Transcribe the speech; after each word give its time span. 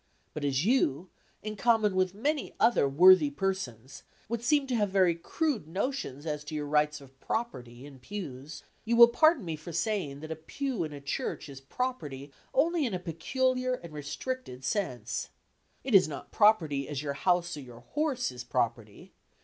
But 0.33 0.43
as 0.43 0.65
you, 0.65 1.11
in 1.43 1.55
common 1.55 1.93
with 1.95 2.15
many 2.15 2.55
other 2.59 2.89
worthy 2.89 3.29
persons, 3.29 4.01
would 4.29 4.43
seem 4.43 4.65
to 4.65 4.75
have 4.75 4.89
very 4.89 5.13
crude 5.13 5.67
notions 5.67 6.25
as 6.25 6.43
to 6.45 6.55
your 6.55 6.65
rights 6.65 7.01
of 7.01 7.19
"property" 7.19 7.85
in 7.85 7.99
pews, 7.99 8.63
you 8.83 8.95
will 8.95 9.07
pardon 9.09 9.45
me 9.45 9.55
for 9.55 9.71
saying 9.71 10.21
that 10.21 10.31
a 10.31 10.35
pew 10.35 10.83
in 10.83 10.91
a 10.91 10.99
church 11.01 11.47
is 11.47 11.61
property 11.61 12.31
only 12.51 12.83
in 12.83 12.95
a 12.95 12.99
peculiar 12.99 13.73
and 13.75 13.93
restricted 13.93 14.63
sense. 14.63 15.29
It 15.83 15.93
is 15.93 16.07
not 16.07 16.31
property, 16.31 16.89
as 16.89 17.03
your 17.03 17.13
house 17.13 17.55
or 17.55 17.61
your 17.61 17.81
horse 17.81 18.31
is 18.31 18.43
property. 18.43 19.13